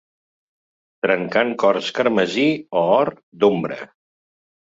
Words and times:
Trencant 1.05 1.51
cors 1.65 1.91
carmesí 1.99 2.47
o 2.81 2.85
or 2.95 3.13
d'ombra. 3.45 3.77